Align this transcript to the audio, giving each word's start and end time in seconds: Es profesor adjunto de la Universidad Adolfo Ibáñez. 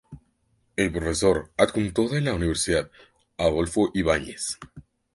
Es 0.77 0.89
profesor 0.91 1.51
adjunto 1.57 2.09
de 2.09 2.21
la 2.21 2.33
Universidad 2.33 2.89
Adolfo 3.37 3.91
Ibáñez. 3.93 4.57